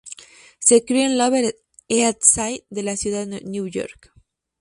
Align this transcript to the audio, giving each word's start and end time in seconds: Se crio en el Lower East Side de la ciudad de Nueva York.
Se 0.57 0.83
crio 0.83 1.05
en 1.05 1.11
el 1.11 1.17
Lower 1.19 1.55
East 1.87 2.23
Side 2.23 2.65
de 2.71 2.81
la 2.81 2.97
ciudad 2.97 3.27
de 3.27 3.39
Nueva 3.41 3.69
York. 3.69 4.11